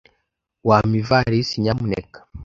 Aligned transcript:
Wampa 0.67 0.95
ivalisi, 1.01 1.55
nyamuneka? 1.61 2.19